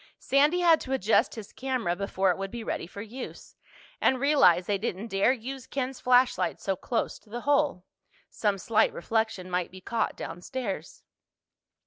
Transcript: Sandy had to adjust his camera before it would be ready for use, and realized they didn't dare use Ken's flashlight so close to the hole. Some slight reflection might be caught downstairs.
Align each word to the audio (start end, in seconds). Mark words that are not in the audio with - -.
Sandy 0.17 0.61
had 0.61 0.81
to 0.81 0.93
adjust 0.93 1.35
his 1.35 1.53
camera 1.53 1.95
before 1.95 2.31
it 2.31 2.37
would 2.39 2.49
be 2.49 2.63
ready 2.63 2.87
for 2.87 3.03
use, 3.03 3.55
and 4.01 4.19
realized 4.19 4.65
they 4.65 4.79
didn't 4.79 5.09
dare 5.09 5.31
use 5.31 5.67
Ken's 5.67 5.99
flashlight 5.99 6.59
so 6.59 6.75
close 6.75 7.19
to 7.19 7.29
the 7.29 7.41
hole. 7.41 7.85
Some 8.27 8.57
slight 8.57 8.91
reflection 8.93 9.47
might 9.47 9.69
be 9.69 9.79
caught 9.79 10.15
downstairs. 10.17 11.03